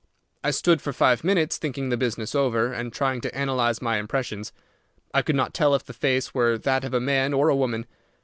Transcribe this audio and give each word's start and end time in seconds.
I 0.43 0.49
stood 0.49 0.81
for 0.81 0.93
five 0.93 1.23
minutes 1.23 1.59
thinking 1.59 1.89
the 1.89 1.95
business 1.95 2.33
over, 2.33 2.73
and 2.73 2.91
trying 2.91 3.21
to 3.21 3.37
analyze 3.37 3.83
my 3.83 3.99
impressions. 3.99 4.51
I 5.13 5.21
could 5.21 5.35
not 5.35 5.53
tell 5.53 5.75
if 5.75 5.83
the 5.85 5.93
face 5.93 6.33
were 6.33 6.57
that 6.57 6.83
of 6.83 6.95
a 6.95 6.99
man 6.99 7.33
or 7.35 7.49
a 7.49 7.55
woman. 7.55 7.85